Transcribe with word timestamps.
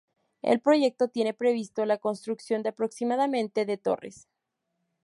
El 0.41 0.61
proyecto 0.61 1.09
tiene 1.09 1.35
previsto 1.35 1.85
la 1.85 1.99
construcción 1.99 2.63
de 2.63 2.69
aproximadamente 2.69 3.67
de 3.67 3.77
torres 3.77 4.27